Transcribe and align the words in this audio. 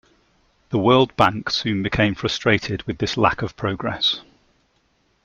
The 0.69 0.79
World 0.79 1.15
Bank 1.15 1.51
soon 1.51 1.83
became 1.83 2.15
frustrated 2.15 2.81
with 2.87 2.97
this 2.97 3.17
lack 3.17 3.43
of 3.43 3.55
progress. 3.55 4.21